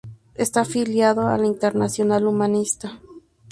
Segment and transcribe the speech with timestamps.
[0.33, 2.99] Está afiliado a la Internacional Humanista.